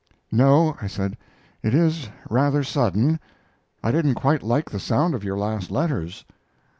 "No," 0.31 0.75
I 0.81 0.87
said, 0.87 1.15
"it 1.61 1.75
is 1.75 2.09
rather 2.27 2.63
sudden. 2.63 3.19
I 3.83 3.91
didn't 3.91 4.15
quite 4.15 4.41
like 4.41 4.71
the 4.71 4.79
sound 4.79 5.13
of 5.13 5.23
your 5.23 5.37
last 5.37 5.69
letters." 5.69 6.25